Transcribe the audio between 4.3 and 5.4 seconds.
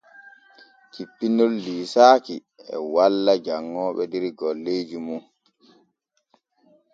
golleeji mum.